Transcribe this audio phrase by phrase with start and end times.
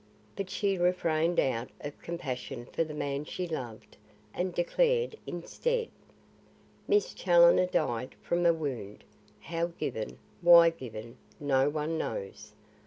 [0.35, 3.97] But she refrained out of compassion for the man she loved,
[4.33, 5.89] and declared instead,
[6.87, 9.03] "Miss Challoner died from a wound;
[9.41, 12.53] how given, why given, no one knows.